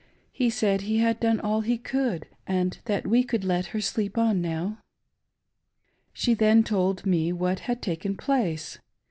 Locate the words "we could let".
3.05-3.67